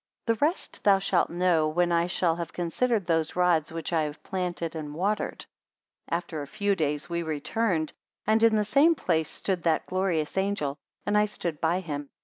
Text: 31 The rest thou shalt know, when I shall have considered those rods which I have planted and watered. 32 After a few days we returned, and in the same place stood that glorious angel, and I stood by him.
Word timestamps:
31 0.25 0.25
The 0.39 0.45
rest 0.47 0.83
thou 0.83 0.97
shalt 0.97 1.29
know, 1.29 1.67
when 1.67 1.91
I 1.91 2.07
shall 2.07 2.35
have 2.37 2.51
considered 2.51 3.05
those 3.05 3.35
rods 3.35 3.71
which 3.71 3.93
I 3.93 4.01
have 4.01 4.23
planted 4.23 4.75
and 4.75 4.95
watered. 4.95 5.45
32 6.09 6.15
After 6.15 6.41
a 6.41 6.47
few 6.47 6.75
days 6.75 7.07
we 7.07 7.21
returned, 7.21 7.93
and 8.25 8.41
in 8.41 8.55
the 8.55 8.63
same 8.63 8.95
place 8.95 9.29
stood 9.29 9.61
that 9.61 9.85
glorious 9.85 10.39
angel, 10.39 10.79
and 11.05 11.15
I 11.15 11.25
stood 11.25 11.61
by 11.61 11.81
him. 11.81 12.09